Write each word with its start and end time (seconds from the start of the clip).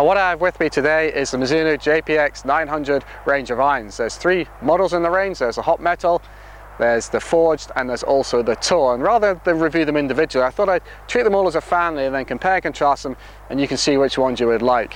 And 0.00 0.06
what 0.06 0.16
I 0.16 0.30
have 0.30 0.40
with 0.40 0.58
me 0.60 0.70
today 0.70 1.12
is 1.12 1.30
the 1.30 1.36
Mizuno 1.36 1.76
JPX 1.76 2.46
900 2.46 3.04
range 3.26 3.50
of 3.50 3.60
irons. 3.60 3.98
There's 3.98 4.16
three 4.16 4.46
models 4.62 4.94
in 4.94 5.02
the 5.02 5.10
range. 5.10 5.40
There's 5.40 5.58
a 5.58 5.62
hot 5.62 5.78
metal, 5.78 6.22
there's 6.78 7.10
the 7.10 7.20
forged, 7.20 7.70
and 7.76 7.86
there's 7.86 8.02
also 8.02 8.42
the 8.42 8.54
tour. 8.54 8.94
And 8.94 9.02
rather 9.02 9.38
than 9.44 9.58
review 9.58 9.84
them 9.84 9.98
individually, 9.98 10.46
I 10.46 10.48
thought 10.48 10.70
I'd 10.70 10.80
treat 11.06 11.24
them 11.24 11.34
all 11.34 11.46
as 11.46 11.54
a 11.54 11.60
family 11.60 12.06
and 12.06 12.14
then 12.14 12.24
compare 12.24 12.54
and 12.54 12.62
contrast 12.62 13.02
them 13.02 13.14
and 13.50 13.60
you 13.60 13.68
can 13.68 13.76
see 13.76 13.98
which 13.98 14.16
ones 14.16 14.40
you 14.40 14.46
would 14.46 14.62
like. 14.62 14.94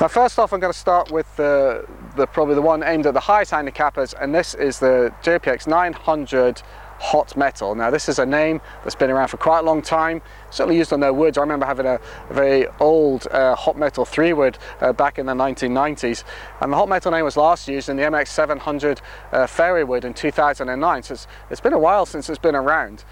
Now 0.00 0.08
first 0.08 0.36
off 0.40 0.52
I'm 0.52 0.58
going 0.58 0.72
to 0.72 0.76
start 0.76 1.12
with 1.12 1.36
the, 1.36 1.86
the 2.16 2.26
probably 2.26 2.56
the 2.56 2.62
one 2.62 2.82
aimed 2.82 3.06
at 3.06 3.14
the 3.14 3.20
highest 3.20 3.52
handicappers 3.52 4.14
and 4.20 4.34
this 4.34 4.54
is 4.54 4.80
the 4.80 5.14
JPX 5.22 5.68
900 5.68 6.60
hot 6.98 7.36
metal. 7.36 7.74
Now 7.74 7.90
this 7.90 8.08
is 8.08 8.18
a 8.18 8.26
name 8.26 8.60
that's 8.82 8.94
been 8.94 9.10
around 9.10 9.28
for 9.28 9.36
quite 9.36 9.60
a 9.60 9.62
long 9.62 9.82
time, 9.82 10.22
certainly 10.50 10.78
used 10.78 10.92
on 10.92 11.00
their 11.00 11.12
woods. 11.12 11.38
I 11.38 11.42
remember 11.42 11.66
having 11.66 11.86
a, 11.86 12.00
very 12.30 12.66
old 12.80 13.26
uh, 13.30 13.54
hot 13.54 13.78
metal 13.78 14.04
three 14.04 14.32
wood 14.32 14.58
uh, 14.80 14.92
back 14.92 15.18
in 15.18 15.26
the 15.26 15.32
1990s 15.32 16.24
and 16.60 16.72
the 16.72 16.76
hot 16.76 16.88
metal 16.88 17.10
name 17.10 17.24
was 17.24 17.36
last 17.36 17.68
used 17.68 17.88
in 17.88 17.96
the 17.96 18.02
MX 18.02 18.28
700 18.28 19.00
uh, 19.32 19.46
fairway 19.46 19.82
wood 19.82 20.04
in 20.04 20.14
2009 20.14 21.02
so 21.02 21.14
it's, 21.14 21.26
it's 21.50 21.60
been 21.60 21.72
a 21.72 21.78
while 21.78 22.06
since 22.06 22.28
it's 22.28 22.38
been 22.38 22.54
around. 22.54 23.02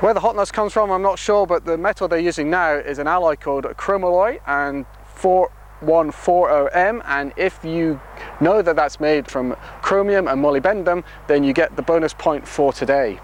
Where 0.00 0.12
the 0.12 0.20
hotness 0.20 0.50
comes 0.50 0.72
from 0.72 0.90
I'm 0.90 1.02
not 1.02 1.18
sure 1.18 1.46
but 1.46 1.64
the 1.64 1.78
metal 1.78 2.08
they're 2.08 2.18
using 2.18 2.50
now 2.50 2.74
is 2.74 2.98
an 2.98 3.06
alloy 3.06 3.36
called 3.36 3.64
chromoly 3.76 4.40
and 4.46 4.86
for 5.14 5.50
140M 5.82 7.02
and 7.04 7.32
if 7.36 7.64
you 7.64 8.00
know 8.40 8.62
that 8.62 8.76
that's 8.76 8.98
made 9.00 9.30
from 9.30 9.56
chromium 9.82 10.28
and 10.28 10.42
molybdenum 10.42 11.04
then 11.28 11.44
you 11.44 11.52
get 11.52 11.76
the 11.76 11.82
bonus 11.82 12.14
point 12.14 12.46
for 12.46 12.72
today. 12.72 13.20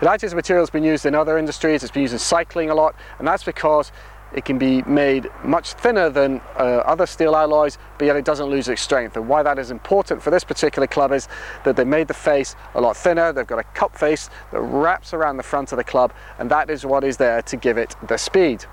Elijah's 0.00 0.34
material 0.34 0.62
has 0.62 0.70
been 0.70 0.82
used 0.82 1.06
in 1.06 1.14
other 1.14 1.38
industries, 1.38 1.82
it's 1.82 1.92
been 1.92 2.02
used 2.02 2.12
in 2.12 2.18
cycling 2.18 2.70
a 2.70 2.74
lot 2.74 2.94
and 3.18 3.28
that's 3.28 3.44
because 3.44 3.92
it 4.34 4.44
can 4.44 4.58
be 4.58 4.82
made 4.82 5.28
much 5.44 5.74
thinner 5.74 6.08
than 6.08 6.40
uh, 6.56 6.82
other 6.86 7.06
steel 7.06 7.36
alloys 7.36 7.78
but 7.98 8.06
yet 8.06 8.16
it 8.16 8.24
doesn't 8.24 8.46
lose 8.46 8.68
its 8.68 8.82
strength. 8.82 9.16
And 9.16 9.28
why 9.28 9.42
that 9.42 9.58
is 9.58 9.70
important 9.70 10.22
for 10.22 10.30
this 10.30 10.42
particular 10.42 10.88
club 10.88 11.12
is 11.12 11.28
that 11.64 11.76
they 11.76 11.84
made 11.84 12.08
the 12.08 12.14
face 12.14 12.56
a 12.74 12.80
lot 12.80 12.96
thinner. 12.96 13.32
They've 13.32 13.46
got 13.46 13.58
a 13.58 13.64
cup 13.74 13.96
face 13.96 14.30
that 14.50 14.60
wraps 14.60 15.12
around 15.12 15.36
the 15.36 15.42
front 15.42 15.72
of 15.72 15.76
the 15.76 15.84
club 15.84 16.12
and 16.38 16.50
that 16.50 16.70
is 16.70 16.86
what 16.86 17.04
is 17.04 17.18
there 17.18 17.42
to 17.42 17.56
give 17.56 17.76
it 17.78 17.94
the 18.08 18.16
speed 18.16 18.64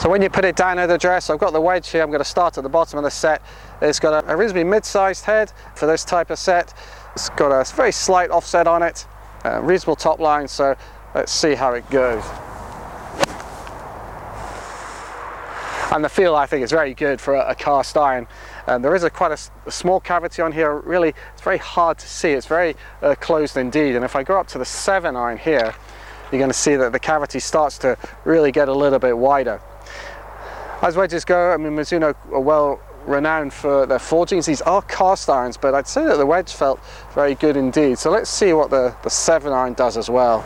so 0.00 0.08
when 0.08 0.22
you 0.22 0.30
put 0.30 0.44
it 0.44 0.56
down 0.56 0.78
at 0.78 0.86
the 0.86 0.98
dress, 0.98 1.28
I've 1.28 1.38
got 1.38 1.52
the 1.52 1.60
wedge 1.60 1.88
here, 1.88 2.02
I'm 2.02 2.10
going 2.10 2.20
to 2.20 2.24
start 2.24 2.56
at 2.56 2.62
the 2.62 2.68
bottom 2.68 2.98
of 2.98 3.04
the 3.04 3.10
set. 3.10 3.42
It's 3.82 3.98
got 3.98 4.24
a, 4.24 4.32
a 4.32 4.36
reasonably 4.36 4.64
mid-sized 4.64 5.24
head 5.24 5.52
for 5.74 5.86
this 5.86 6.04
type 6.04 6.30
of 6.30 6.38
set. 6.38 6.72
It's 7.14 7.28
got 7.30 7.50
a 7.50 7.64
very 7.74 7.92
slight 7.92 8.30
offset 8.30 8.66
on 8.66 8.82
it, 8.82 9.06
reasonable 9.60 9.96
top 9.96 10.20
line, 10.20 10.46
so 10.46 10.76
let's 11.14 11.32
see 11.32 11.54
how 11.54 11.72
it 11.74 11.88
goes. 11.90 12.24
And 15.90 16.04
the 16.04 16.08
feel 16.08 16.36
I 16.36 16.44
think 16.46 16.62
is 16.62 16.70
very 16.70 16.92
good 16.92 17.18
for 17.18 17.34
a, 17.34 17.50
a 17.50 17.54
cast 17.54 17.96
iron. 17.96 18.26
And 18.66 18.84
there 18.84 18.94
is 18.94 19.04
a 19.04 19.10
quite 19.10 19.32
a, 19.32 19.38
a, 19.66 19.72
small 19.72 20.00
cavity 20.00 20.42
on 20.42 20.52
here, 20.52 20.76
really 20.80 21.14
it's 21.32 21.42
very 21.42 21.56
hard 21.56 21.98
to 21.98 22.06
see, 22.06 22.32
it's 22.32 22.46
very 22.46 22.76
uh, 23.00 23.14
closed 23.14 23.56
indeed. 23.56 23.96
And 23.96 24.04
if 24.04 24.14
I 24.14 24.22
go 24.22 24.38
up 24.38 24.46
to 24.48 24.58
the 24.58 24.66
7 24.66 25.16
iron 25.16 25.38
here, 25.38 25.74
you're 26.30 26.38
going 26.38 26.50
to 26.50 26.56
see 26.56 26.76
that 26.76 26.92
the 26.92 27.00
cavity 27.00 27.40
starts 27.40 27.78
to 27.78 27.96
really 28.24 28.52
get 28.52 28.68
a 28.68 28.72
little 28.72 28.98
bit 28.98 29.16
wider. 29.16 29.62
As 30.80 30.96
wedges 30.96 31.24
go, 31.24 31.52
I 31.52 31.56
mean 31.56 31.72
Mizuno 31.72 32.14
are 32.32 32.40
well 32.40 32.80
renowned 33.04 33.52
for 33.52 33.84
their 33.86 33.98
forgings. 33.98 34.46
These 34.46 34.62
are 34.62 34.80
cast 34.82 35.28
irons, 35.28 35.56
but 35.56 35.74
I'd 35.74 35.88
say 35.88 36.04
that 36.04 36.18
the 36.18 36.26
wedge 36.26 36.52
felt 36.52 36.78
very 37.14 37.34
good 37.34 37.56
indeed. 37.56 37.98
So 37.98 38.10
let's 38.10 38.30
see 38.30 38.52
what 38.52 38.70
the, 38.70 38.94
the 39.02 39.10
7 39.10 39.52
iron 39.52 39.74
does 39.74 39.96
as 39.96 40.08
well. 40.08 40.44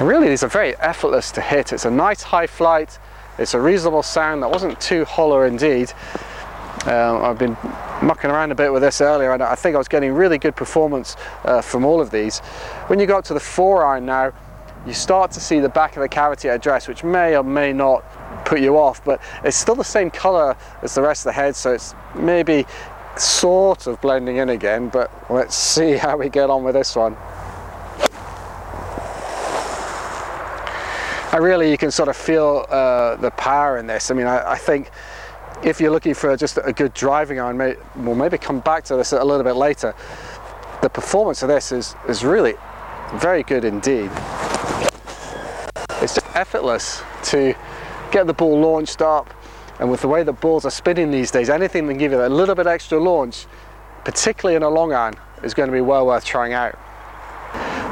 Really 0.00 0.30
these 0.30 0.42
are 0.42 0.48
very 0.48 0.74
effortless 0.78 1.30
to 1.32 1.42
hit. 1.42 1.74
It's 1.74 1.84
a 1.84 1.90
nice 1.90 2.22
high 2.22 2.46
flight, 2.46 2.98
it's 3.38 3.52
a 3.52 3.60
reasonable 3.60 4.02
sound 4.02 4.42
that 4.42 4.50
wasn't 4.50 4.80
too 4.80 5.04
hollow 5.04 5.42
indeed. 5.42 5.92
Um, 6.86 7.22
I've 7.22 7.38
been 7.38 7.56
mucking 8.00 8.30
around 8.30 8.50
a 8.50 8.54
bit 8.54 8.72
with 8.72 8.80
this 8.80 9.02
earlier 9.02 9.32
and 9.32 9.42
I 9.42 9.54
think 9.54 9.74
I 9.74 9.78
was 9.78 9.88
getting 9.88 10.14
really 10.14 10.38
good 10.38 10.56
performance 10.56 11.16
uh, 11.44 11.60
from 11.60 11.84
all 11.84 12.00
of 12.00 12.10
these. 12.10 12.38
When 12.86 12.98
you 12.98 13.04
go 13.04 13.20
to 13.20 13.34
the 13.34 13.40
4 13.40 13.84
iron 13.84 14.06
now, 14.06 14.32
you 14.86 14.94
start 14.94 15.30
to 15.32 15.40
see 15.40 15.60
the 15.60 15.68
back 15.68 15.96
of 15.96 16.02
the 16.02 16.08
cavity 16.08 16.48
address 16.48 16.88
which 16.88 17.04
may 17.04 17.36
or 17.36 17.42
may 17.42 17.72
not 17.72 18.04
put 18.44 18.60
you 18.60 18.78
off 18.78 19.04
but 19.04 19.20
it's 19.44 19.56
still 19.56 19.74
the 19.74 19.84
same 19.84 20.10
color 20.10 20.56
as 20.82 20.94
the 20.94 21.02
rest 21.02 21.22
of 21.22 21.24
the 21.24 21.32
head 21.32 21.54
so 21.54 21.72
it's 21.72 21.94
maybe 22.14 22.64
sort 23.16 23.86
of 23.86 24.00
blending 24.00 24.36
in 24.36 24.48
again 24.50 24.88
but 24.88 25.10
let's 25.30 25.54
see 25.54 25.92
how 25.92 26.16
we 26.16 26.28
get 26.28 26.48
on 26.48 26.64
with 26.64 26.74
this 26.74 26.96
one. 26.96 27.16
I 31.32 31.36
really 31.36 31.70
you 31.70 31.78
can 31.78 31.90
sort 31.90 32.08
of 32.08 32.16
feel 32.16 32.66
uh, 32.70 33.14
the 33.16 33.30
power 33.32 33.78
in 33.78 33.86
this. 33.86 34.10
I 34.10 34.14
mean 34.14 34.26
I, 34.26 34.52
I, 34.52 34.56
think 34.56 34.90
if 35.62 35.80
you're 35.80 35.92
looking 35.92 36.14
for 36.14 36.36
just 36.36 36.58
a 36.64 36.72
good 36.72 36.92
driving 36.92 37.38
iron 37.38 37.56
may, 37.56 37.76
we'll 37.94 38.16
maybe 38.16 38.36
come 38.36 38.60
back 38.60 38.84
to 38.84 38.96
this 38.96 39.12
a 39.12 39.22
little 39.22 39.44
bit 39.44 39.54
later. 39.54 39.94
The 40.82 40.88
performance 40.88 41.42
of 41.42 41.48
this 41.48 41.70
is 41.70 41.94
is 42.08 42.24
really 42.24 42.54
very 43.14 43.42
good 43.42 43.64
indeed 43.64 44.10
effortless 46.40 47.02
to 47.22 47.54
get 48.10 48.26
the 48.26 48.32
ball 48.32 48.58
launched 48.58 49.02
up 49.02 49.32
and 49.78 49.90
with 49.90 50.00
the 50.00 50.08
way 50.08 50.22
the 50.22 50.32
balls 50.32 50.64
are 50.64 50.70
spinning 50.70 51.10
these 51.10 51.30
days 51.30 51.50
anything 51.50 51.86
that 51.86 51.92
can 51.92 51.98
give 51.98 52.12
you 52.12 52.24
a 52.24 52.28
little 52.28 52.54
bit 52.54 52.66
extra 52.66 52.98
launch 52.98 53.46
particularly 54.04 54.56
in 54.56 54.62
a 54.62 54.68
long 54.68 54.92
iron 54.94 55.14
is 55.42 55.52
going 55.52 55.68
to 55.68 55.72
be 55.72 55.82
well 55.82 56.06
worth 56.06 56.24
trying 56.24 56.54
out 56.54 56.78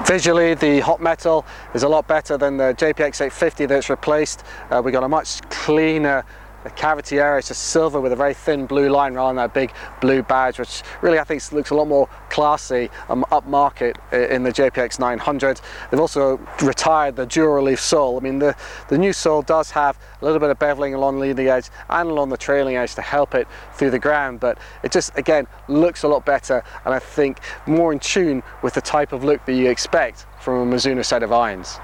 Visually, 0.07 0.55
the 0.55 0.81
hot 0.81 1.03
metal 1.03 1.45
is 1.75 1.83
a 1.83 1.89
lot 1.89 2.09
better 2.09 2.39
than 2.39 2.57
the 2.57 2.73
JPX 2.79 3.21
850 3.21 3.67
that's 3.67 3.91
replaced. 3.91 4.43
Uh, 4.71 4.81
we 4.83 4.91
got 4.91 5.05
a 5.05 5.09
much 5.09 5.43
cleaner 5.51 6.25
the 6.65 6.71
cavity 6.71 7.19
area 7.19 7.39
is 7.39 7.49
just 7.49 7.65
silver 7.65 8.01
with 8.01 8.13
a 8.13 8.17
very 8.17 8.35
thin 8.35 8.67
blue 8.67 8.89
line 8.89 9.15
rather 9.15 9.29
than 9.31 9.37
that 9.37 9.55
big 9.55 9.73
blue 10.01 10.23
badge 10.23 10.59
which 10.59 10.83
really 11.03 11.19
I 11.19 11.25
think 11.25 11.53
looks 11.53 11.71
a 11.71 11.75
lot 11.75 11.87
more 11.87 12.09
classy 12.31 12.91
and 13.09 13.23
upmarket 13.25 13.97
in 14.13 14.43
the 14.43 14.51
JPX 14.51 14.99
900. 14.99 15.61
They've 15.91 16.01
also 16.01 16.39
retired 16.63 17.17
the 17.17 17.27
dual 17.27 17.55
relief 17.55 17.81
sole. 17.81 18.17
I 18.17 18.21
mean 18.21 18.39
the, 18.39 18.57
the 18.89 18.99
new 18.99 19.13
sole 19.13 19.43
does 19.43 19.71
have 19.71 19.99
a 20.21 20.25
little 20.25 20.41
bit 20.41 20.51
of 20.51 20.59
beveling 20.59 20.95
along 20.95 21.17
the 21.17 21.23
leading 21.23 21.49
edge 21.49 21.71
and 21.89 22.11
along 22.11 22.31
the 22.31 22.37
trailing 22.37 22.77
edge 22.77 22.95
to 22.97 23.03
help 23.03 23.35
it 23.35 23.47
through 23.75 23.91
the 23.91 23.99
ground 23.99 24.41
but 24.41 24.59
it 24.83 24.93
just 24.93 25.17
again 25.17 25.47
looks 25.69 26.03
a 26.03 26.09
lot 26.09 26.25
better 26.25 26.63
and 26.85 26.95
I 26.95 26.99
think 26.99 27.39
more 27.67 27.93
in 27.93 27.99
tune 27.99 28.43
with 28.63 28.75
the 28.75 28.81
type 28.81 29.13
of 29.13 29.25
look 29.25 29.45
that 29.47 29.55
you 29.55 29.71
expect 29.71 30.27
from 30.41 30.73
a 30.73 30.77
Mizuno 30.77 31.05
set 31.05 31.23
of 31.23 31.33
irons. 31.33 31.79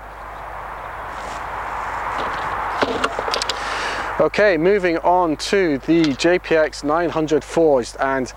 Okay, 4.21 4.57
moving 4.57 4.99
on 4.99 5.37
to 5.39 5.79
the 5.79 6.05
JPX 6.05 6.85
900 6.85 7.43
forged 7.43 7.97
and 7.99 8.33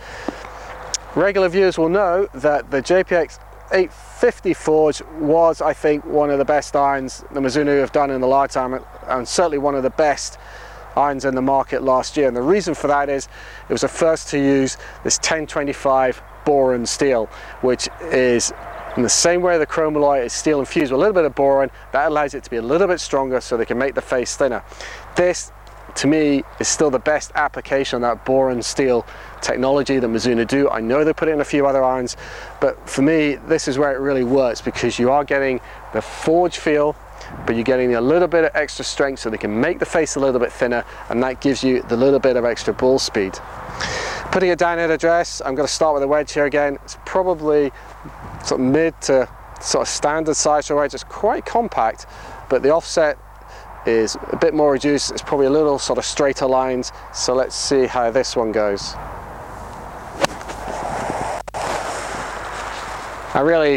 regular 1.14 1.50
viewers 1.50 1.78
will 1.78 1.88
know 1.88 2.28
that 2.34 2.72
the 2.72 2.82
JPX 2.82 3.38
850 3.72 4.56
forge 4.56 5.04
was 5.20 5.62
I 5.62 5.74
think 5.74 6.04
one 6.04 6.32
of 6.32 6.40
the 6.40 6.46
best 6.46 6.76
irons 6.76 7.24
the 7.32 7.42
Mizuno 7.42 7.80
have 7.80 7.92
done 7.92 8.10
in 8.10 8.22
the 8.22 8.28
lifetime 8.28 8.84
and 9.06 9.28
certainly 9.28 9.60
one 9.60 9.76
of 9.76 9.84
the 9.84 9.92
best 9.92 10.40
irons 10.96 11.26
in 11.26 11.36
the 11.36 11.44
market 11.44 11.84
last 11.84 12.18
year. 12.18 12.28
And 12.28 12.36
the 12.36 12.42
reason 12.42 12.74
for 12.74 12.88
that 12.88 13.08
is 13.08 13.28
it 13.70 13.72
was 13.72 13.82
the 13.82 13.88
first 13.88 14.30
to 14.30 14.40
use 14.40 14.78
this 15.04 15.18
1025 15.18 16.24
boron 16.44 16.88
steel 16.88 17.28
which 17.62 17.88
is 18.12 18.52
in 18.96 19.04
the 19.04 19.10
same 19.10 19.44
way 19.44 19.60
the 19.60 19.68
chromoly 19.68 20.26
is 20.26 20.34
steel 20.34 20.60
infused 20.60 20.92
with 20.92 20.98
a 20.98 21.00
little 21.00 21.14
bit 21.14 21.26
of 21.26 21.36
boron 21.36 21.70
that 21.92 22.08
allows 22.08 22.34
it 22.34 22.44
to 22.46 22.50
be 22.50 22.58
a 22.58 22.64
little 22.64 22.88
bit 22.88 23.00
stronger 23.00 23.40
so 23.40 23.56
they 23.56 23.64
can 23.64 23.78
make 23.78 23.94
the 23.94 24.02
face 24.02 24.36
thinner. 24.36 24.64
This 25.16 25.52
to 25.96 26.08
me 26.08 26.44
is 26.60 26.68
still 26.68 26.90
the 26.90 27.00
best 27.00 27.32
application 27.36 27.98
of 27.98 28.02
that 28.02 28.26
boron 28.26 28.62
steel 28.62 29.06
technology 29.42 30.00
that 30.00 30.08
Mizuno 30.08 30.48
do. 30.48 30.70
I 30.70 30.80
know 30.80 31.04
they 31.04 31.14
put 31.14 31.28
it 31.28 31.32
in 31.32 31.42
a 31.42 31.46
few 31.46 31.66
other 31.66 31.84
irons, 31.84 32.18
but 32.60 32.90
for 32.90 33.02
me, 33.02 33.36
this 33.36 33.68
is 33.68 33.78
where 33.78 33.94
it 33.94 34.00
really 34.00 34.24
works 34.24 34.62
because 34.62 35.00
you 35.00 35.12
are 35.12 35.24
getting 35.24 35.60
the 35.94 36.02
forge 36.02 36.58
feel, 36.58 36.96
but 37.46 37.56
you're 37.56 37.64
getting 37.64 37.96
a 37.96 38.02
little 38.02 38.28
bit 38.28 38.44
of 38.44 38.52
extra 38.56 38.86
strength 38.86 39.20
so 39.20 39.30
they 39.30 39.38
can 39.38 39.60
make 39.60 39.80
the 39.80 39.86
face 39.86 40.16
a 40.16 40.20
little 40.20 40.40
bit 40.40 40.52
thinner 40.52 40.86
and 41.10 41.22
that 41.24 41.42
gives 41.42 41.64
you 41.64 41.82
the 41.84 41.98
little 41.98 42.20
bit 42.20 42.36
of 42.36 42.46
extra 42.46 42.74
ball 42.74 43.00
speed. 43.00 43.38
Putting 44.32 44.50
it 44.50 44.60
down 44.60 44.78
at 44.80 44.92
address, 44.92 45.42
I'm 45.44 45.56
going 45.56 45.68
to 45.68 45.74
start 45.74 45.94
with 45.94 46.04
a 46.04 46.08
wedge 46.08 46.34
here 46.34 46.46
again. 46.46 46.78
It's 46.84 46.98
probably 47.06 47.72
sort 48.46 48.62
of 48.62 48.68
mid 48.68 49.00
to 49.02 49.28
sort 49.62 49.84
of 49.84 49.88
standard 49.88 50.36
size 50.36 50.68
for 50.68 50.76
wedge. 50.76 50.94
It's 50.94 51.04
quite 51.04 51.46
compact, 51.46 52.06
but 52.50 52.62
the 52.62 52.70
offset 52.70 53.18
is 53.88 54.18
a 54.32 54.38
bit 54.38 54.54
more 54.54 54.72
reduced. 54.72 55.12
It's 55.12 55.22
probably 55.22 55.48
a 55.48 55.52
little 55.52 55.80
sort 55.80 55.98
of 55.98 56.06
straighter 56.06 56.46
lines. 56.46 56.92
So 57.14 57.34
let's 57.34 57.56
see 57.56 57.86
how 57.86 58.12
this 58.12 58.36
one 58.36 58.52
goes. 58.52 58.94
I 63.34 63.42
really, 63.42 63.76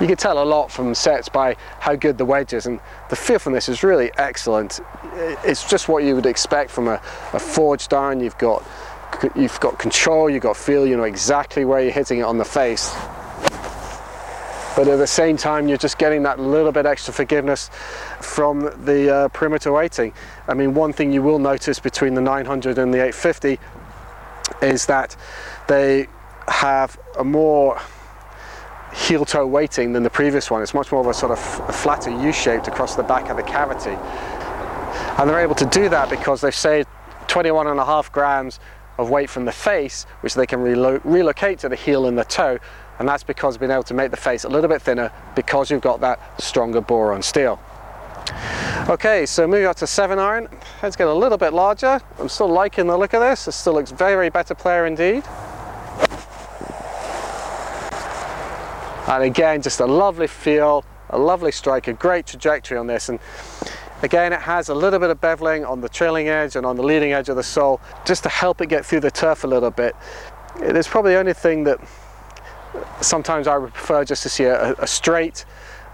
you 0.00 0.06
can 0.06 0.16
tell 0.16 0.42
a 0.42 0.44
lot 0.44 0.70
from 0.70 0.94
sets 0.94 1.28
by 1.28 1.56
how 1.78 1.94
good 1.94 2.16
the 2.16 2.24
wedge 2.24 2.52
is 2.52 2.66
and 2.66 2.80
the 3.10 3.16
feel 3.16 3.38
from 3.38 3.52
this 3.52 3.68
is 3.68 3.82
really 3.82 4.10
excellent. 4.16 4.80
It's 5.44 5.68
just 5.68 5.88
what 5.88 6.04
you 6.04 6.14
would 6.14 6.26
expect 6.26 6.70
from 6.70 6.88
a, 6.88 7.00
a 7.32 7.38
forged 7.38 7.92
iron. 7.92 8.20
You've 8.20 8.38
got, 8.38 8.64
you've 9.34 9.60
got 9.60 9.78
control, 9.78 10.30
you've 10.30 10.42
got 10.42 10.56
feel, 10.56 10.86
you 10.86 10.96
know 10.96 11.04
exactly 11.04 11.64
where 11.64 11.82
you're 11.82 11.92
hitting 11.92 12.20
it 12.20 12.22
on 12.22 12.38
the 12.38 12.44
face. 12.44 12.94
But 14.76 14.86
at 14.86 14.98
the 14.98 15.06
same 15.06 15.36
time 15.36 15.66
you're 15.66 15.78
just 15.78 15.98
getting 15.98 16.22
that 16.22 16.38
little 16.38 16.70
bit 16.70 16.86
extra 16.86 17.12
forgiveness 17.12 17.70
from 18.20 18.70
the 18.84 19.12
uh, 19.12 19.28
perimeter 19.28 19.72
weighting. 19.72 20.12
I 20.46 20.54
mean 20.54 20.74
one 20.74 20.92
thing 20.92 21.12
you 21.12 21.22
will 21.22 21.38
notice 21.38 21.80
between 21.80 22.14
the 22.14 22.20
900 22.20 22.78
and 22.78 22.92
the 22.92 22.98
850 22.98 23.58
is 24.62 24.86
that 24.86 25.16
they 25.66 26.06
have 26.46 26.98
a 27.18 27.24
more 27.24 27.80
heel 28.94 29.24
toe 29.24 29.46
weighting 29.46 29.92
than 29.92 30.02
the 30.02 30.10
previous 30.10 30.50
one. 30.50 30.62
It's 30.62 30.74
much 30.74 30.92
more 30.92 31.00
of 31.00 31.06
a 31.06 31.14
sort 31.14 31.32
of 31.32 31.74
flatter 31.74 32.10
U-shaped 32.10 32.68
across 32.68 32.94
the 32.94 33.02
back 33.02 33.28
of 33.30 33.36
the 33.36 33.42
cavity. 33.42 33.96
And 35.18 35.28
they're 35.28 35.40
able 35.40 35.54
to 35.56 35.66
do 35.66 35.88
that 35.88 36.08
because 36.08 36.40
they've 36.40 36.54
saved 36.54 36.88
21 37.28 37.66
and 37.66 37.80
a 37.80 37.84
half 37.84 38.12
grams 38.12 38.60
of 38.98 39.10
weight 39.10 39.30
from 39.30 39.44
the 39.44 39.52
face, 39.52 40.04
which 40.20 40.34
they 40.34 40.46
can 40.46 40.60
relo 40.60 41.00
relocate 41.04 41.58
to 41.60 41.68
the 41.68 41.76
heel 41.76 42.06
and 42.06 42.16
the 42.18 42.24
toe. 42.24 42.58
And 42.98 43.08
that's 43.08 43.22
because 43.22 43.58
they've 43.58 43.70
able 43.70 43.82
to 43.84 43.94
make 43.94 44.10
the 44.10 44.16
face 44.16 44.44
a 44.44 44.48
little 44.48 44.68
bit 44.68 44.80
thinner 44.80 45.12
because 45.34 45.70
you've 45.70 45.82
got 45.82 46.00
that 46.00 46.40
stronger 46.40 46.80
boron 46.80 47.22
steel. 47.22 47.60
Okay, 48.88 49.26
so 49.26 49.46
moving 49.46 49.66
on 49.66 49.74
to 49.74 49.86
7 49.86 50.18
iron, 50.18 50.48
let's 50.82 50.96
get 50.96 51.06
a 51.06 51.12
little 51.12 51.38
bit 51.38 51.52
larger. 51.52 52.00
I'm 52.18 52.28
still 52.28 52.48
liking 52.48 52.86
the 52.86 52.96
look 52.96 53.14
of 53.14 53.20
this. 53.20 53.48
It 53.48 53.52
still 53.52 53.74
looks 53.74 53.90
very 53.90 54.30
better 54.30 54.54
player 54.54 54.86
indeed. 54.86 55.24
And 59.08 59.22
again, 59.22 59.62
just 59.62 59.80
a 59.80 59.86
lovely 59.86 60.26
feel, 60.26 60.84
a 61.10 61.18
lovely 61.18 61.52
strike, 61.52 61.86
a 61.86 61.92
great 61.92 62.26
trajectory 62.26 62.76
on 62.76 62.86
this. 62.86 63.08
And 63.08 63.20
again, 64.02 64.32
it 64.32 64.40
has 64.40 64.68
a 64.68 64.74
little 64.74 64.98
bit 64.98 65.10
of 65.10 65.20
beveling 65.20 65.68
on 65.68 65.80
the 65.80 65.88
trailing 65.88 66.28
edge 66.28 66.56
and 66.56 66.66
on 66.66 66.76
the 66.76 66.82
leading 66.82 67.12
edge 67.12 67.28
of 67.28 67.36
the 67.36 67.42
sole, 67.42 67.80
just 68.04 68.22
to 68.22 68.28
help 68.28 68.60
it 68.60 68.68
get 68.68 68.84
through 68.84 69.00
the 69.00 69.10
turf 69.10 69.44
a 69.44 69.46
little 69.46 69.70
bit. 69.70 69.94
It 70.62 70.76
is 70.76 70.86
probably 70.86 71.12
the 71.12 71.18
only 71.18 71.34
thing 71.34 71.64
that 71.64 71.78
sometimes 73.00 73.46
I 73.46 73.58
would 73.58 73.72
prefer 73.72 74.04
just 74.04 74.22
to 74.24 74.28
see 74.28 74.44
a, 74.44 74.72
a 74.74 74.86
straight 74.86 75.44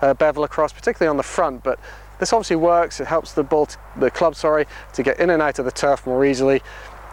uh, 0.00 0.14
bevel 0.14 0.44
across, 0.44 0.72
particularly 0.72 1.10
on 1.10 1.16
the 1.16 1.22
front, 1.22 1.62
but 1.62 1.78
this 2.18 2.32
obviously 2.32 2.56
works. 2.56 3.00
It 3.00 3.06
helps 3.06 3.32
the 3.32 3.42
ball, 3.42 3.68
the 3.96 4.10
club, 4.10 4.36
sorry, 4.36 4.66
to 4.92 5.02
get 5.02 5.18
in 5.18 5.30
and 5.30 5.42
out 5.42 5.58
of 5.58 5.64
the 5.64 5.72
turf 5.72 6.06
more 6.06 6.24
easily. 6.24 6.62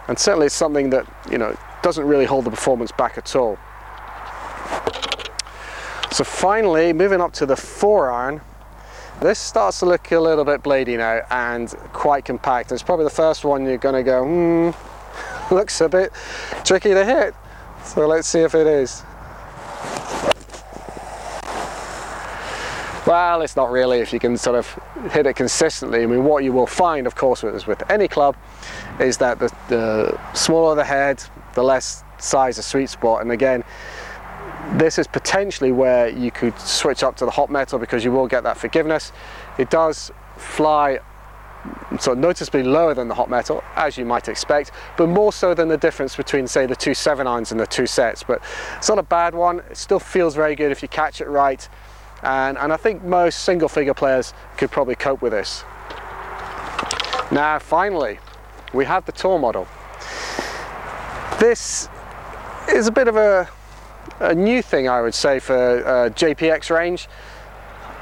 And 0.06 0.18
certainly 0.18 0.46
it's 0.46 0.54
something 0.54 0.90
that, 0.90 1.06
you 1.30 1.38
know, 1.38 1.56
doesn't 1.82 2.04
really 2.04 2.26
hold 2.26 2.44
the 2.44 2.50
performance 2.50 2.92
back 2.92 3.18
at 3.18 3.34
all. 3.34 3.58
So 6.12 6.24
finally, 6.24 6.92
moving 6.92 7.20
up 7.20 7.32
to 7.34 7.46
the 7.46 7.56
four 7.56 8.10
iron, 8.10 8.40
this 9.20 9.38
starts 9.38 9.80
to 9.80 9.86
look 9.86 10.10
a 10.12 10.20
little 10.20 10.44
bit 10.44 10.62
bladey 10.62 10.96
now 10.96 11.20
and 11.30 11.68
quite 11.92 12.24
compact. 12.24 12.72
It's 12.72 12.82
probably 12.82 13.04
the 13.04 13.10
first 13.10 13.44
one 13.44 13.64
you're 13.64 13.76
gonna 13.76 14.02
go, 14.02 14.24
hmm, 14.24 15.54
looks 15.54 15.80
a 15.80 15.88
bit 15.88 16.12
tricky 16.64 16.90
to 16.90 17.04
hit. 17.04 17.34
So 17.84 18.06
let's 18.06 18.28
see 18.28 18.40
if 18.40 18.54
it 18.54 18.66
is. 18.66 19.02
Well, 23.06 23.42
it's 23.42 23.56
not 23.56 23.70
really 23.70 23.98
if 23.98 24.12
you 24.12 24.20
can 24.20 24.36
sort 24.36 24.56
of 24.56 25.12
hit 25.12 25.26
it 25.26 25.34
consistently. 25.34 26.02
I 26.02 26.06
mean, 26.06 26.24
what 26.24 26.44
you 26.44 26.52
will 26.52 26.66
find, 26.66 27.06
of 27.06 27.16
course, 27.16 27.42
with, 27.42 27.66
with 27.66 27.90
any 27.90 28.06
club, 28.06 28.36
is 29.00 29.18
that 29.18 29.38
the, 29.38 29.52
the 29.68 30.20
smaller 30.34 30.76
the 30.76 30.84
head, 30.84 31.22
the 31.54 31.64
less 31.64 32.04
size 32.18 32.56
the 32.56 32.62
sweet 32.62 32.90
spot. 32.90 33.22
And 33.22 33.32
again, 33.32 33.64
this 34.78 34.98
is 34.98 35.06
potentially 35.06 35.72
where 35.72 36.08
you 36.08 36.30
could 36.30 36.58
switch 36.58 37.02
up 37.02 37.16
to 37.16 37.24
the 37.24 37.30
hot 37.30 37.50
metal 37.50 37.78
because 37.78 38.04
you 38.04 38.12
will 38.12 38.28
get 38.28 38.44
that 38.44 38.56
forgiveness. 38.56 39.12
It 39.58 39.70
does 39.70 40.12
fly 40.36 41.00
so 41.98 42.14
noticeably 42.14 42.62
lower 42.62 42.94
than 42.94 43.08
the 43.08 43.14
hot 43.14 43.28
metal, 43.28 43.62
as 43.76 43.98
you 43.98 44.04
might 44.04 44.28
expect, 44.28 44.70
but 44.96 45.08
more 45.08 45.32
so 45.32 45.52
than 45.52 45.68
the 45.68 45.76
difference 45.76 46.16
between, 46.16 46.46
say, 46.46 46.64
the 46.66 46.76
two 46.76 46.94
7 46.94 47.26
irons 47.26 47.52
and 47.52 47.60
the 47.60 47.66
two 47.66 47.86
sets. 47.86 48.22
But 48.22 48.42
it's 48.78 48.88
not 48.88 48.98
a 48.98 49.02
bad 49.02 49.34
one. 49.34 49.60
It 49.70 49.76
still 49.76 50.00
feels 50.00 50.34
very 50.34 50.54
good 50.54 50.72
if 50.72 50.82
you 50.82 50.88
catch 50.88 51.20
it 51.20 51.28
right. 51.28 51.68
And, 52.22 52.56
and 52.58 52.72
I 52.72 52.76
think 52.76 53.02
most 53.02 53.40
single 53.40 53.68
figure 53.68 53.94
players 53.94 54.32
could 54.56 54.70
probably 54.70 54.94
cope 54.94 55.20
with 55.20 55.32
this. 55.32 55.64
Now, 57.30 57.58
finally, 57.58 58.18
we 58.72 58.84
have 58.84 59.04
the 59.04 59.12
tour 59.12 59.38
model. 59.38 59.66
This 61.38 61.88
is 62.68 62.86
a 62.86 62.92
bit 62.92 63.08
of 63.08 63.16
a 63.16 63.48
a 64.20 64.34
new 64.34 64.62
thing 64.62 64.88
I 64.88 65.00
would 65.00 65.14
say 65.14 65.38
for 65.38 65.56
uh, 65.56 66.10
JPX 66.10 66.74
range. 66.74 67.08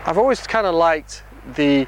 I've 0.05 0.19
always 0.19 0.47
kind 0.47 0.67
of 0.67 0.75
liked 0.75 1.23
the 1.55 1.87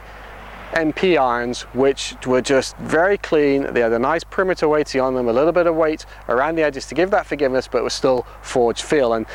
MP 0.72 1.20
irons 1.20 1.62
which 1.74 2.14
were 2.26 2.40
just 2.40 2.76
very 2.76 3.18
clean, 3.18 3.72
they 3.72 3.80
had 3.80 3.92
a 3.92 3.98
nice 3.98 4.22
perimeter 4.22 4.68
weighting 4.68 5.00
on 5.00 5.14
them, 5.14 5.28
a 5.28 5.32
little 5.32 5.52
bit 5.52 5.66
of 5.66 5.74
weight 5.74 6.06
around 6.28 6.54
the 6.54 6.62
edges 6.62 6.86
to 6.86 6.94
give 6.94 7.10
that 7.10 7.26
forgiveness 7.26 7.66
but 7.66 7.82
was 7.82 7.92
still 7.92 8.24
forged 8.40 8.82
feel 8.82 9.14
and 9.14 9.26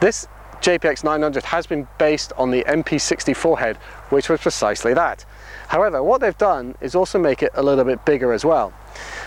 this 0.00 0.28
JPX 0.60 1.02
900 1.02 1.42
has 1.44 1.66
been 1.66 1.88
based 1.98 2.32
on 2.36 2.50
the 2.50 2.64
MP64 2.64 3.58
head 3.58 3.76
which 4.10 4.28
was 4.28 4.40
precisely 4.40 4.92
that. 4.92 5.24
However 5.68 6.02
what 6.02 6.20
they've 6.20 6.36
done 6.36 6.74
is 6.82 6.94
also 6.94 7.18
make 7.18 7.42
it 7.42 7.52
a 7.54 7.62
little 7.62 7.84
bit 7.84 8.04
bigger 8.04 8.34
as 8.34 8.44
well. 8.44 8.72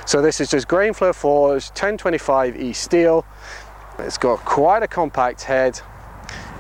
So 0.06 0.22
this 0.22 0.40
is 0.40 0.52
just 0.52 0.68
grain 0.68 0.94
flow 0.94 1.12
forged 1.12 1.74
1025E 1.74 2.76
steel 2.76 3.26
it's 4.00 4.18
got 4.18 4.38
quite 4.46 4.84
a 4.84 4.88
compact 4.88 5.44
head, 5.44 5.80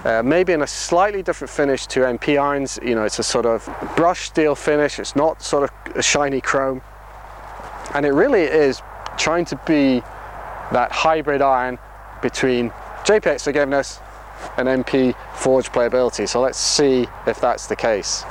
uh, 0.04 0.22
maybe 0.24 0.54
in 0.54 0.62
a 0.62 0.68
slightly 0.68 1.22
different 1.22 1.52
finish 1.52 1.86
to 1.88 2.02
MP 2.02 2.42
irons. 2.42 2.80
You 2.82 2.96
know, 2.96 3.04
it's 3.04 3.20
a 3.20 3.24
sort 3.24 3.46
of 3.46 3.68
brushed 3.96 4.32
steel 4.32 4.56
finish. 4.56 5.00
It's 5.00 5.16
not 5.16 5.42
sort 5.42 5.64
of 5.64 5.96
a 5.96 6.02
shiny 6.02 6.42
chrome. 6.42 6.82
And 7.94 8.06
it 8.06 8.12
really 8.12 8.42
is 8.42 8.82
trying 9.18 9.46
to 9.46 9.56
be 9.66 10.02
that 10.72 10.92
hybrid 10.92 11.42
iron 11.42 11.80
between 12.22 12.70
JPX 13.04 13.44
forgiveness 13.44 14.00
and 14.58 14.68
MP 14.68 15.16
forged 15.36 15.72
playability. 15.72 16.28
So 16.28 16.42
let's 16.42 16.60
see 16.60 17.08
if 17.26 17.40
that's 17.40 17.68
the 17.68 17.76
case. 17.76 18.24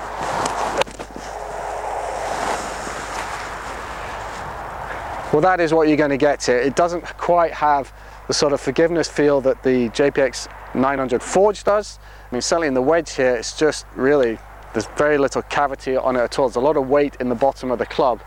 Well, 5.36 5.42
that 5.42 5.60
is 5.60 5.74
what 5.74 5.88
you're 5.88 5.98
going 5.98 6.08
to 6.08 6.16
get 6.16 6.42
here. 6.46 6.56
It 6.56 6.76
doesn't 6.76 7.04
quite 7.18 7.52
have 7.52 7.92
the 8.26 8.32
sort 8.32 8.54
of 8.54 8.60
forgiveness 8.62 9.06
feel 9.06 9.42
that 9.42 9.62
the 9.62 9.90
JPX 9.90 10.48
900 10.74 11.22
Forge 11.22 11.62
does. 11.62 11.98
I 12.30 12.34
mean, 12.34 12.40
certainly 12.40 12.68
in 12.68 12.72
the 12.72 12.80
wedge 12.80 13.12
here, 13.12 13.36
it's 13.36 13.54
just 13.54 13.84
really, 13.96 14.38
there's 14.72 14.86
very 14.96 15.18
little 15.18 15.42
cavity 15.42 15.94
on 15.94 16.16
it 16.16 16.20
at 16.20 16.38
all. 16.38 16.48
There's 16.48 16.56
a 16.56 16.60
lot 16.60 16.78
of 16.78 16.88
weight 16.88 17.18
in 17.20 17.28
the 17.28 17.34
bottom 17.34 17.70
of 17.70 17.78
the 17.78 17.84
club. 17.84 18.22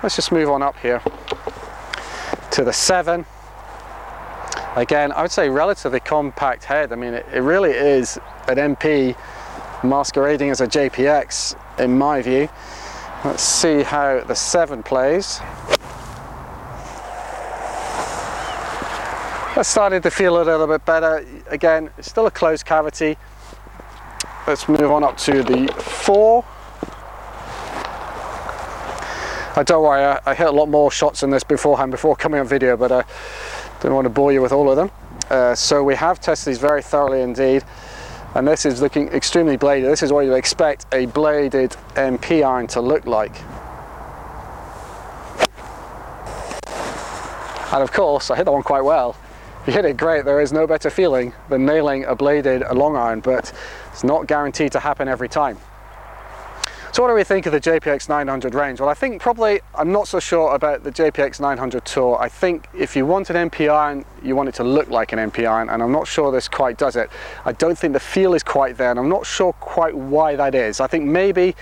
Let's 0.00 0.14
just 0.14 0.30
move 0.30 0.48
on 0.48 0.62
up 0.62 0.78
here 0.78 1.02
to 2.52 2.62
the 2.62 2.72
7. 2.72 3.26
Again, 4.76 5.10
I 5.10 5.22
would 5.22 5.32
say 5.32 5.48
relatively 5.48 5.98
compact 5.98 6.62
head. 6.62 6.92
I 6.92 6.94
mean, 6.94 7.14
it, 7.14 7.26
it 7.34 7.40
really 7.40 7.72
is 7.72 8.16
an 8.46 8.76
MP 8.76 9.16
masquerading 9.82 10.50
as 10.50 10.60
a 10.60 10.68
JPX 10.68 11.58
in 11.80 11.98
my 11.98 12.22
view. 12.22 12.48
Let's 13.24 13.42
see 13.42 13.82
how 13.82 14.22
the 14.22 14.36
7 14.36 14.84
plays. 14.84 15.40
That 19.54 19.66
started 19.66 20.02
to 20.02 20.10
feel 20.10 20.42
a 20.42 20.42
little 20.42 20.66
bit 20.66 20.84
better. 20.84 21.24
Again, 21.46 21.88
it's 21.96 22.10
still 22.10 22.26
a 22.26 22.30
closed 22.30 22.66
cavity. 22.66 23.16
Let's 24.48 24.68
move 24.68 24.90
on 24.90 25.04
up 25.04 25.16
to 25.18 25.44
the 25.44 25.72
four. 25.80 26.44
I 29.56 29.62
don't 29.64 29.84
worry, 29.84 30.02
I, 30.02 30.20
I 30.26 30.34
hit 30.34 30.48
a 30.48 30.50
lot 30.50 30.68
more 30.68 30.90
shots 30.90 31.22
in 31.22 31.30
this 31.30 31.44
beforehand 31.44 31.92
before 31.92 32.16
coming 32.16 32.40
on 32.40 32.48
video, 32.48 32.76
but 32.76 32.90
I 32.90 33.04
don't 33.78 33.94
want 33.94 34.06
to 34.06 34.10
bore 34.10 34.32
you 34.32 34.42
with 34.42 34.50
all 34.50 34.68
of 34.68 34.74
them. 34.74 34.90
Uh, 35.30 35.54
so 35.54 35.84
we 35.84 35.94
have 35.94 36.18
tested 36.20 36.50
these 36.50 36.58
very 36.58 36.82
thoroughly 36.82 37.20
indeed. 37.20 37.62
And 38.34 38.48
this 38.48 38.66
is 38.66 38.82
looking 38.82 39.06
extremely 39.10 39.56
bladed. 39.56 39.88
This 39.88 40.02
is 40.02 40.10
what 40.10 40.22
you'd 40.22 40.34
expect 40.34 40.86
a 40.92 41.06
bladed 41.06 41.76
MP 41.94 42.44
iron 42.44 42.66
to 42.66 42.80
look 42.80 43.06
like. 43.06 43.40
And 47.72 47.84
of 47.84 47.92
course, 47.92 48.32
I 48.32 48.36
hit 48.36 48.46
that 48.46 48.52
one 48.52 48.64
quite 48.64 48.82
well 48.82 49.14
you 49.66 49.72
hit 49.72 49.84
it 49.84 49.96
great, 49.96 50.24
there 50.24 50.40
is 50.40 50.52
no 50.52 50.66
better 50.66 50.90
feeling 50.90 51.32
than 51.48 51.64
nailing 51.64 52.04
a 52.04 52.14
bladed 52.14 52.62
a 52.62 52.74
long 52.74 52.96
iron, 52.96 53.20
but 53.20 53.52
it's 53.90 54.04
not 54.04 54.26
guaranteed 54.26 54.72
to 54.72 54.80
happen 54.80 55.08
every 55.08 55.28
time. 55.28 55.58
So 56.94 57.02
what 57.02 57.08
do 57.08 57.14
we 57.14 57.24
think 57.24 57.46
of 57.46 57.52
the 57.52 57.60
JPX 57.60 58.08
900 58.08 58.54
range? 58.54 58.78
Well, 58.78 58.88
I 58.88 58.94
think 58.94 59.20
probably, 59.20 59.60
I'm 59.74 59.90
not 59.90 60.06
so 60.06 60.20
sure 60.20 60.54
about 60.54 60.84
the 60.84 60.92
JPX 60.92 61.40
900 61.40 61.84
Tour. 61.84 62.16
I 62.20 62.28
think 62.28 62.68
if 62.72 62.94
you 62.94 63.04
want 63.04 63.30
an 63.30 63.50
MP 63.50 63.68
iron, 63.68 64.04
you 64.22 64.36
want 64.36 64.48
it 64.48 64.54
to 64.56 64.64
look 64.64 64.88
like 64.90 65.12
an 65.12 65.18
MP 65.18 65.44
iron, 65.44 65.70
and 65.70 65.82
I'm 65.82 65.90
not 65.90 66.06
sure 66.06 66.30
this 66.30 66.46
quite 66.46 66.78
does 66.78 66.94
it. 66.94 67.10
I 67.44 67.50
don't 67.50 67.76
think 67.76 67.94
the 67.94 68.00
feel 68.00 68.32
is 68.32 68.44
quite 68.44 68.76
there, 68.76 68.90
and 68.90 69.00
I'm 69.00 69.08
not 69.08 69.26
sure 69.26 69.54
quite 69.54 69.96
why 69.96 70.36
that 70.36 70.54
is. 70.54 70.78
I 70.78 70.86
think 70.86 71.04
maybe 71.04 71.56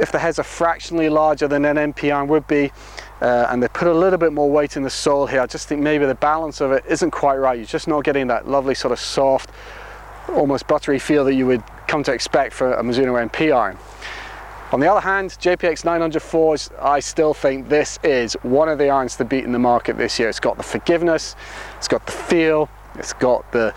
if 0.00 0.10
the 0.10 0.18
heads 0.18 0.40
are 0.40 0.44
fractionally 0.44 1.10
larger 1.10 1.46
than 1.46 1.64
an 1.64 1.76
MP 1.76 2.12
iron 2.12 2.26
would 2.26 2.48
be, 2.48 2.72
uh, 3.20 3.46
and 3.50 3.62
they 3.62 3.68
put 3.68 3.88
a 3.88 3.94
little 3.94 4.18
bit 4.18 4.32
more 4.32 4.50
weight 4.50 4.76
in 4.76 4.82
the 4.82 4.90
sole 4.90 5.26
here. 5.26 5.40
I 5.40 5.46
just 5.46 5.68
think 5.68 5.80
maybe 5.80 6.06
the 6.06 6.14
balance 6.14 6.60
of 6.60 6.72
it 6.72 6.84
isn't 6.88 7.10
quite 7.10 7.36
right. 7.36 7.58
You're 7.58 7.66
just 7.66 7.88
not 7.88 8.04
getting 8.04 8.26
that 8.28 8.48
lovely 8.48 8.74
sort 8.74 8.92
of 8.92 9.00
soft, 9.00 9.50
almost 10.28 10.66
buttery 10.66 10.98
feel 10.98 11.24
that 11.24 11.34
you 11.34 11.46
would 11.46 11.62
come 11.86 12.02
to 12.04 12.12
expect 12.12 12.54
for 12.54 12.72
a 12.72 12.82
Mizuno 12.82 13.28
MP 13.28 13.54
iron. 13.54 13.76
On 14.72 14.78
the 14.78 14.88
other 14.88 15.00
hand, 15.00 15.30
JPX 15.30 15.82
904s, 15.82 16.70
I 16.80 17.00
still 17.00 17.34
think 17.34 17.68
this 17.68 17.98
is 18.04 18.34
one 18.42 18.68
of 18.68 18.78
the 18.78 18.88
irons 18.88 19.16
to 19.16 19.24
beat 19.24 19.44
in 19.44 19.50
the 19.50 19.58
market 19.58 19.98
this 19.98 20.18
year. 20.18 20.28
It's 20.28 20.38
got 20.38 20.56
the 20.56 20.62
forgiveness, 20.62 21.34
it's 21.76 21.88
got 21.88 22.06
the 22.06 22.12
feel, 22.12 22.68
it's 22.94 23.12
got 23.12 23.50
the 23.50 23.74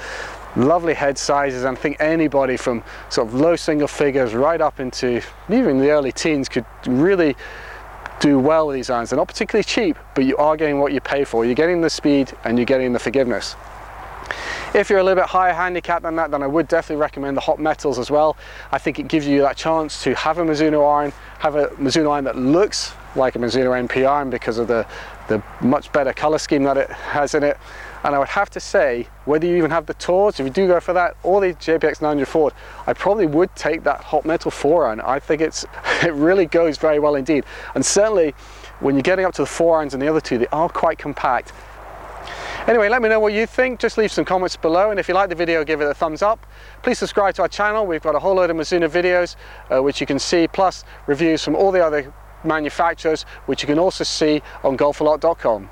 lovely 0.56 0.94
head 0.94 1.18
sizes 1.18 1.64
and 1.64 1.76
I 1.76 1.82
think 1.82 1.98
anybody 2.00 2.58
from 2.58 2.84
sort 3.10 3.28
of 3.28 3.34
low 3.34 3.56
single 3.56 3.88
figures 3.88 4.36
right 4.36 4.62
up 4.62 4.80
into 4.80 5.20
even 5.50 5.80
the 5.80 5.90
early 5.90 6.12
teens 6.12 6.48
could 6.48 6.66
really 6.86 7.36
do 8.20 8.40
well 8.40 8.68
with 8.68 8.76
these 8.76 8.90
irons. 8.90 9.10
They're 9.10 9.18
not 9.18 9.28
particularly 9.28 9.64
cheap, 9.64 9.98
but 10.16 10.26
you 10.26 10.38
are 10.38 10.56
getting 10.56 10.80
what 10.80 10.94
you 10.94 11.02
pay 11.02 11.24
for. 11.24 11.46
You're 11.46 11.56
getting 11.56 11.82
the 11.82 11.90
speed 11.90 12.32
and 12.44 12.58
you're 12.58 12.66
getting 12.66 12.94
the 12.94 13.00
forgiveness. 13.00 13.56
If 14.74 14.90
you're 14.90 15.00
a 15.00 15.04
little 15.04 15.22
bit 15.22 15.30
higher 15.30 15.54
handicap 15.54 16.02
than 16.02 16.16
that, 16.16 16.32
then 16.32 16.42
I 16.42 16.48
would 16.48 16.68
definitely 16.68 17.02
recommend 17.02 17.38
the 17.38 17.42
hot 17.42 17.60
metals 17.60 18.00
as 18.00 18.10
well. 18.10 18.36
I 18.72 18.80
think 18.80 18.98
it 18.98 19.08
gives 19.08 19.28
you 19.28 19.42
that 19.42 19.56
chance 19.56 20.02
to 20.04 20.16
have 20.16 20.40
a 20.40 20.44
Mizuno 20.44 20.92
iron, 20.92 21.14
have 21.40 21.56
a 21.56 21.68
Mizuno 21.68 22.12
iron 22.12 22.24
that 22.24 22.38
looks 22.38 22.94
like 23.16 23.36
a 23.36 23.40
Mizuno 23.40 23.88
MP 23.88 24.10
iron 24.10 24.32
because 24.32 24.58
of 24.58 24.68
the, 24.68 24.88
the 25.28 25.44
much 25.62 25.92
better 25.92 26.12
color 26.12 26.40
scheme 26.40 26.64
that 26.64 26.78
it 26.78 26.90
has 26.90 27.36
in 27.36 27.44
it. 27.44 27.58
And 28.04 28.14
I 28.14 28.20
would 28.20 28.28
have 28.30 28.50
to 28.52 28.60
say, 28.60 29.08
whether 29.26 29.46
you 29.48 29.56
even 29.56 29.72
have 29.72 29.86
the 29.86 29.94
Tours, 29.94 30.40
if 30.40 30.46
you 30.46 30.52
do 30.52 30.68
go 30.68 30.80
for 30.80 30.94
that, 30.94 31.16
or 31.24 31.40
the 31.42 31.54
JPX 31.54 32.02
900 32.02 32.28
Forward, 32.28 32.54
I 32.86 32.94
probably 32.94 33.26
would 33.26 33.56
take 33.56 33.84
that 33.84 34.02
hot 34.02 34.26
metal 34.26 34.52
4 34.52 34.88
iron. 34.88 35.02
I 35.02 35.20
think 35.20 35.42
it's 35.42 35.66
it 36.04 36.14
really 36.14 36.46
goes 36.46 36.78
very 36.78 37.00
well 37.00 37.16
indeed. 37.16 37.46
And 37.76 37.86
certainly, 37.86 38.36
when 38.80 38.96
you're 38.96 39.04
getting 39.04 39.26
up 39.26 39.34
to 39.36 39.44
the 39.44 39.48
4 39.48 39.78
irons 39.78 39.94
and 39.94 40.02
the 40.02 40.08
other 40.08 40.22
two, 40.22 40.38
they 40.38 40.48
are 40.48 40.70
quite 40.70 40.98
compact 40.98 41.54
Anyway, 42.66 42.88
let 42.88 43.02
me 43.02 43.10
know 43.10 43.20
what 43.20 43.34
you 43.34 43.46
think. 43.46 43.78
Just 43.78 43.98
leave 43.98 44.10
some 44.10 44.24
comments 44.24 44.56
below. 44.56 44.90
And 44.90 44.98
if 44.98 45.10
you 45.10 45.14
like 45.14 45.28
the 45.28 45.36
video, 45.36 45.66
give 45.66 45.82
it 45.82 45.86
a 45.86 45.94
thumbs 45.94 46.22
up. 46.22 46.46
Please 46.82 46.98
subscribe 46.98 47.36
to 47.36 47.42
our 47.42 47.50
channel. 47.50 47.86
We've 47.86 48.02
got 48.02 48.16
a 48.16 48.20
whole 48.20 48.36
load 48.36 48.50
of 48.50 48.56
Mizuno 48.56 48.90
videos, 48.90 49.36
uh, 49.70 49.84
which 49.84 50.00
you 50.00 50.08
can 50.08 50.18
see, 50.18 50.48
plus 50.48 50.86
reviews 51.06 51.44
from 51.44 51.56
all 51.56 51.72
the 51.72 51.86
other 51.86 52.14
manufacturers, 52.46 53.24
which 53.48 53.64
you 53.64 53.68
can 53.68 53.78
also 53.78 54.06
see 54.06 54.42
on 54.64 54.78
golfalot.com. 54.78 55.70